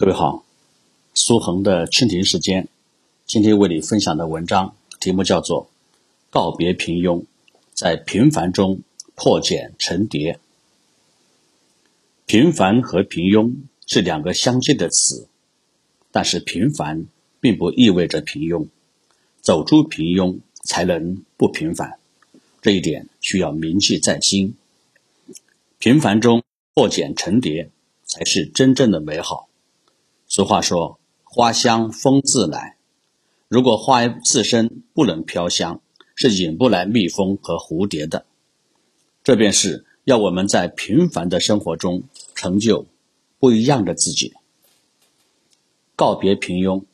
[0.00, 0.46] 各位好，
[1.12, 2.68] 苏恒的蜻蜓时间，
[3.26, 5.64] 今天为你分享的文章题目叫做
[6.30, 7.24] 《告别平庸，
[7.74, 8.80] 在平凡中
[9.14, 10.32] 破茧成蝶》。
[12.24, 15.28] 平凡和平庸是两个相近的词，
[16.10, 17.04] 但是平凡
[17.38, 18.68] 并不意味着平庸，
[19.42, 21.98] 走出平庸才能不平凡，
[22.62, 24.54] 这一点需要铭记在心。
[25.78, 26.42] 平凡中
[26.72, 27.68] 破茧成蝶，
[28.06, 29.49] 才是真正的美好。
[30.30, 32.76] 俗话说：“花香风自来。”
[33.50, 35.82] 如果花自身不能飘香，
[36.14, 38.26] 是引不来蜜蜂和蝴蝶的。
[39.24, 42.04] 这便是要我们在平凡的生活中
[42.36, 42.86] 成就
[43.40, 44.32] 不一样的自己。
[45.96, 46.84] 告别平庸，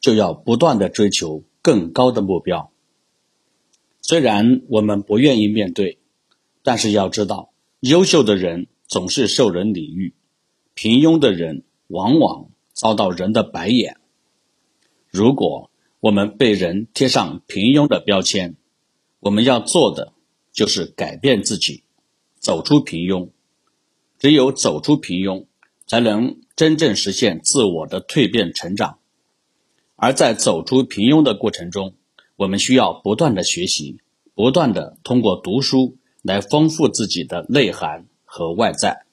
[0.00, 2.72] 就要不断的追求更高的目标。
[4.00, 5.98] 虽然我们不愿意面对，
[6.62, 10.14] 但是要知道，优秀的人总是受人礼遇，
[10.72, 12.48] 平庸的人往往。
[12.72, 13.98] 遭到人的白眼。
[15.08, 18.56] 如果我们被人贴上平庸的标签，
[19.20, 20.12] 我们要做的
[20.52, 21.84] 就是改变自己，
[22.38, 23.28] 走出平庸。
[24.18, 25.46] 只有走出平庸，
[25.86, 28.98] 才能真正实现自我的蜕变成长。
[29.96, 31.94] 而在走出平庸的过程中，
[32.36, 33.98] 我们需要不断的学习，
[34.34, 39.04] 不断的通过读书来丰富自己的内涵和外在。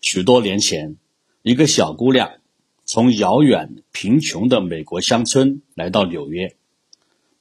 [0.00, 0.96] 许多年前。
[1.44, 2.38] 一个小姑娘
[2.86, 6.56] 从遥远贫穷的美国乡村来到纽约，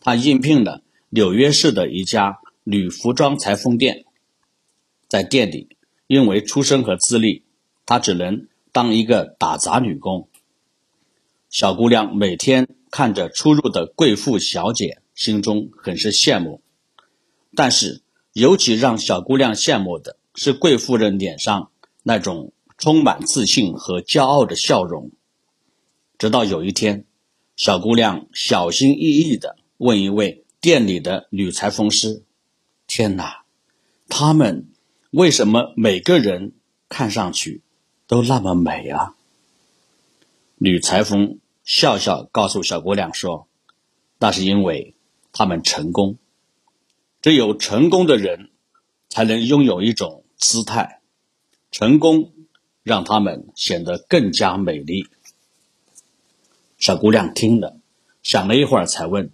[0.00, 4.04] 她应聘了纽约市的一家女服装裁缝店。
[5.06, 5.76] 在店里，
[6.08, 7.44] 因为出身和资历，
[7.86, 10.28] 她只能当一个打杂女工。
[11.48, 16.60] 小姑娘每天看着出入的贵妇小姐，心中很是羡慕。
[17.54, 21.70] 但是，尤其让小姑娘羡慕的是贵妇人脸上
[22.02, 22.52] 那种。
[22.82, 25.12] 充满自信和骄傲的笑容。
[26.18, 27.04] 直到有一天，
[27.54, 32.24] 小姑娘小心翼翼地问一位店里的女裁缝师
[32.88, 33.44] ：“天哪，
[34.08, 34.66] 他们
[35.12, 36.54] 为什么每个人
[36.88, 37.62] 看上去
[38.08, 39.14] 都那么美啊？”
[40.58, 43.46] 女裁缝笑笑告诉小姑娘说
[44.18, 44.96] ：“那是因为
[45.30, 46.16] 他们成功。
[47.20, 48.50] 只有成功的人，
[49.08, 51.00] 才能拥有一种姿态。
[51.70, 52.32] 成功。”
[52.82, 55.06] 让他们显得更加美丽。
[56.78, 57.78] 小姑娘听了，
[58.22, 59.30] 想了一会儿，才问：“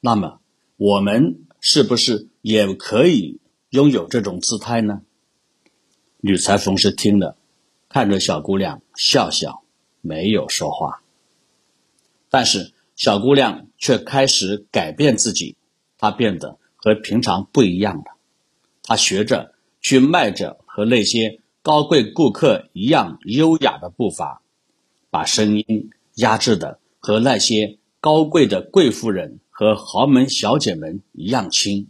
[0.00, 0.40] 那么，
[0.76, 5.02] 我们是不是也可以拥有这种姿态呢？”
[6.20, 7.36] 女裁缝师听了，
[7.90, 9.62] 看着小姑娘笑笑，
[10.00, 11.02] 没有说话。
[12.30, 15.56] 但是，小姑娘却开始改变自己，
[15.98, 18.16] 她变得和平常不一样了。
[18.82, 21.40] 她学着去迈着和那些。
[21.66, 24.40] 高贵顾客一样优雅的步伐，
[25.10, 31.88] 把声音压制的和那些高贵的贵妇人和豪门小姐们一样轻，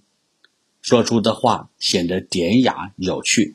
[0.81, 3.55] 说出的话显得典雅有趣。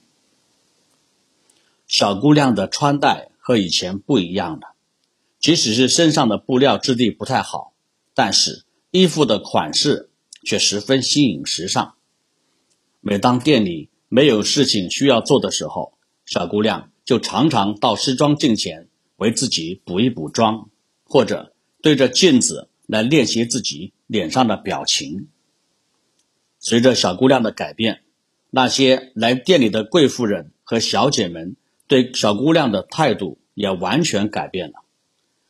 [1.88, 4.76] 小姑娘的穿戴和以前不一样了，
[5.40, 7.74] 即使是身上的布料质地不太好，
[8.14, 10.12] 但是衣服的款式
[10.44, 11.96] 却十分新颖时尚。
[13.00, 15.94] 每当店里没有事情需要做的时候，
[16.32, 18.88] 小姑娘就常常到时装镜前
[19.18, 20.70] 为自己补一补妆，
[21.04, 25.28] 或者对着镜子来练习自己脸上的表情。
[26.58, 28.04] 随着小姑娘的改变，
[28.50, 34.86] 那些来店里的贵妇人和小姐们对小姑娘的态度也完全改变了，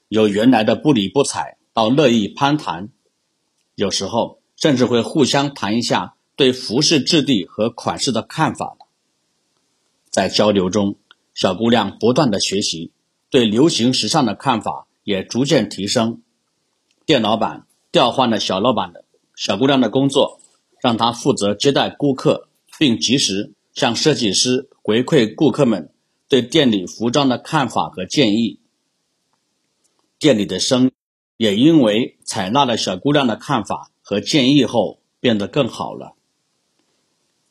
[0.08, 2.90] 由原来的不理不睬到乐意攀谈，
[3.75, 8.78] 有时候甚至会互相谈一下对服饰质地和款式的看法。
[10.12, 10.98] 在交流中，
[11.34, 12.92] 小姑娘不断的学习，
[13.30, 16.22] 对流行时尚的看法也逐渐提升。
[17.06, 19.06] 店老板调换了小老板的
[19.36, 20.42] 小姑娘的工作，
[20.82, 25.94] 让她负责接待顾客，并及时向设计师回馈顾客们
[26.28, 28.59] 对店里服装的看法和建议。
[30.20, 30.91] 店里的生意
[31.38, 36.16] 也因为采纳了小姑娘的看法和建议后变得更好了。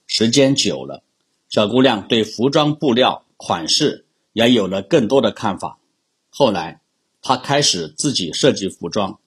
[0.07, 1.03] 时间久了。
[1.51, 5.81] 小姑娘对服装布料款式也有了更多的看法。
[6.29, 6.81] 后来，
[7.21, 9.19] 她开始自己设计服装，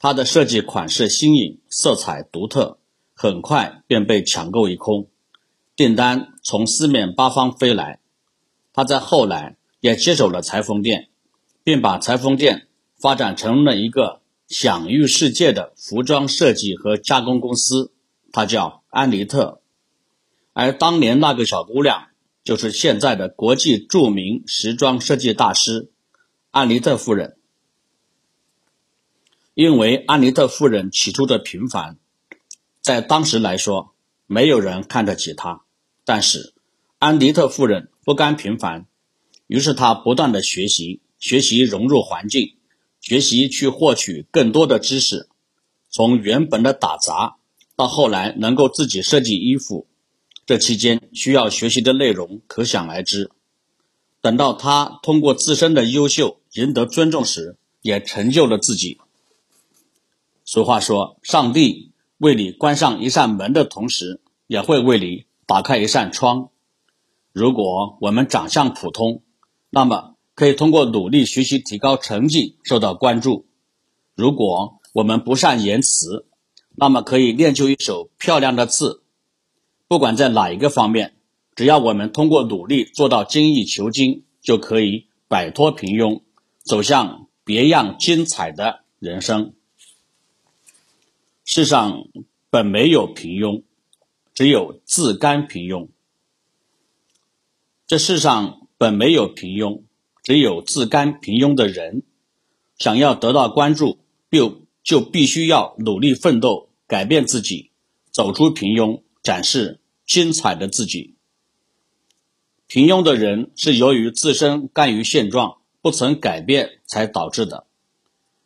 [0.00, 2.78] 她的设计款式新颖，色彩独特，
[3.14, 5.06] 很快便被抢购一空，
[5.76, 8.00] 订单从四面八方飞来。
[8.72, 11.08] 她在后来也接手了裁缝店，
[11.62, 12.66] 并把裁缝店
[12.98, 17.92] 发展成了一个享誉世界的服装设计和加工公司，
[18.32, 19.60] 她叫安妮特。
[20.54, 22.06] 而当年那个小姑娘
[22.44, 25.90] 就是现在的国际著名时装设计大师
[26.52, 27.36] 安妮特夫人。
[29.52, 31.98] 因为安妮特夫人起初的平凡，
[32.80, 33.94] 在当时来说，
[34.26, 35.62] 没有人看得起她。
[36.04, 36.54] 但是，
[36.98, 38.86] 安妮特夫人不甘平凡，
[39.46, 42.56] 于是她不断的学习，学习融入环境，
[43.00, 45.28] 学习去获取更多的知识。
[45.90, 47.36] 从原本的打杂，
[47.76, 49.86] 到后来能够自己设计衣服。
[50.46, 53.30] 这期间需要学习的内容可想而知。
[54.20, 58.98] 等到他通过自身的优秀赢得尊重时，也成就了自己。
[60.44, 66.50] 俗话说：“上帝为你关上一扇门的同时，也会为你打开一扇窗。”
[67.32, 69.22] 如果我们长相普通，
[69.70, 73.44] 那么可以通过努力学习提高成绩受到关注；
[74.14, 76.26] 如果我们不善言辞，
[76.76, 79.02] 那么可以练就一手漂亮的字。
[79.86, 81.14] 不管在哪一个方面，
[81.54, 86.22] 只要我们通过努力做到精益求精，就可以摆脱平庸，
[86.62, 89.52] 走向别样精彩的人生。
[91.44, 92.08] 世上
[92.50, 93.62] 本没有平庸，
[94.34, 95.88] 只有自甘平庸。
[97.86, 99.82] 这世上本没有平庸，
[100.22, 102.02] 只有自甘平庸的人。
[102.78, 103.98] 想要得到关注，
[104.30, 107.70] 就就必须要努力奋斗，改变自己，
[108.10, 109.02] 走出平庸。
[109.24, 111.16] 展示精彩的自己。
[112.66, 117.66] 平庸的人是由于自身甘于现状，不曾改变才导致的。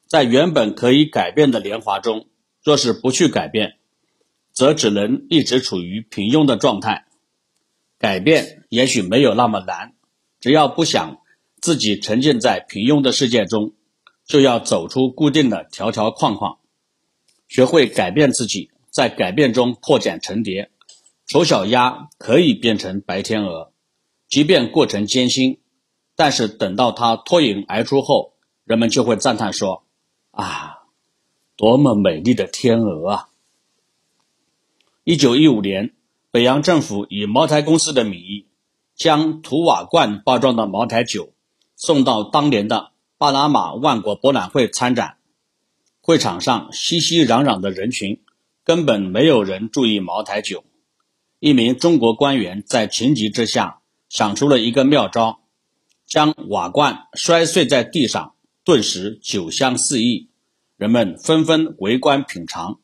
[0.06, 2.28] 在原本可以改变的年华中，
[2.62, 3.78] 若是不去改变，
[4.52, 7.06] 则只能一直处于平庸的状态。
[7.98, 9.94] 改变也许没有那么难，
[10.40, 11.18] 只要不想
[11.60, 13.72] 自己沉浸在平庸的世界中，
[14.24, 16.58] 就要走出固定的条条框框，
[17.48, 18.70] 学会改变自己。
[18.98, 20.72] 在改变中破茧成蝶，
[21.24, 23.70] 丑小鸭可以变成白天鹅，
[24.28, 25.60] 即便过程艰辛，
[26.16, 28.32] 但是等到它脱颖而出后，
[28.64, 29.84] 人们就会赞叹说
[30.34, 30.78] ：“啊，
[31.54, 33.28] 多么美丽的天鹅啊！”
[35.06, 35.94] 一九一五年，
[36.32, 38.48] 北洋政府以茅台公司的名义，
[38.96, 41.32] 将土瓦罐包装的茅台酒
[41.76, 45.18] 送到当年的巴拿马万国博览会参展，
[46.00, 48.20] 会场上熙熙攘攘的人群。
[48.68, 50.62] 根本没有人注意茅台酒。
[51.38, 53.80] 一名中国官员在情急之下
[54.10, 55.40] 想出了一个妙招，
[56.04, 58.34] 将瓦罐摔碎在地上，
[58.64, 60.28] 顿时酒香四溢，
[60.76, 62.78] 人们纷纷围观品尝。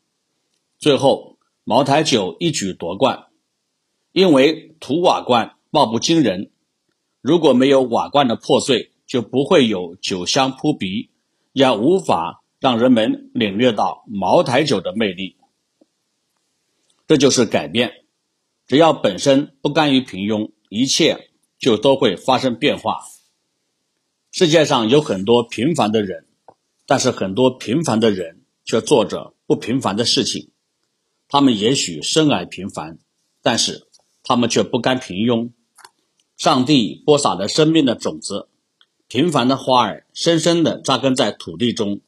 [0.79, 3.27] 最后，茅台酒一举夺冠。
[4.13, 6.51] 因为土瓦罐貌不惊人，
[7.21, 11.11] 如果没有瓦罐的破碎，就不会有酒香扑鼻，
[11.53, 15.37] 也无法让人们领略到茅台酒的魅力。
[17.07, 17.93] 这就是改变，
[18.67, 21.29] 只要本身不甘于平庸，一切
[21.59, 23.01] 就都会发生变化。
[24.33, 26.27] 世界上有很多平凡的人，
[26.87, 30.51] 但是很多平凡的人却做着不平凡的事情。
[31.29, 32.99] 他们也许生而平凡，
[33.43, 33.87] 但是
[34.23, 35.51] 他们却不甘平庸。
[36.39, 38.49] 上帝播撒了生命的种子，
[39.09, 42.01] 平凡的花儿深深地扎根在土地中，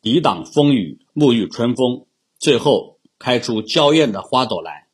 [0.00, 2.06] 抵挡风雨，沐浴春风，
[2.38, 2.99] 最后。
[3.20, 4.88] 开出娇艳的花朵来。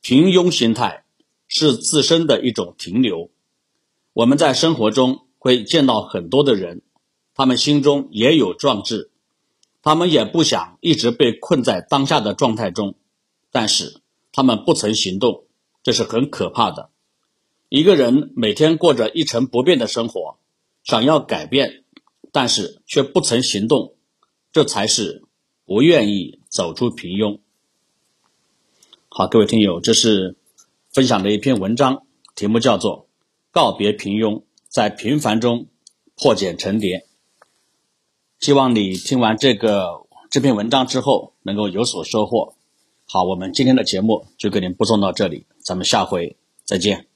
[0.00, 1.04] 平庸心态
[1.48, 3.30] 是自身的一种停留。
[4.12, 6.82] 我们在生活中会见到很多的人，
[7.34, 9.10] 他们心中也有壮志，
[9.82, 12.94] 他们也不想一直被困在当下的状态中，
[13.50, 15.44] 但是他们不曾行动，
[15.82, 16.90] 这是很可怕的。
[17.68, 20.38] 一个人每天过着一成不变的生活，
[20.84, 21.82] 想要改变，
[22.30, 23.96] 但是却不曾行动，
[24.52, 25.24] 这才是
[25.64, 26.40] 不愿意。
[26.54, 27.40] 走出平庸。
[29.08, 30.36] 好，各位听友，这是
[30.92, 32.06] 分享的一篇文章，
[32.36, 33.00] 题目叫做
[33.50, 35.66] 《告别平庸，在平凡中
[36.14, 36.98] 破茧成蝶》。
[38.38, 42.54] 希望你听完这个这篇文章之后能够有所收获。
[43.06, 47.08] 好，我们今天的节目就给您播送到这里，咱们下回再见。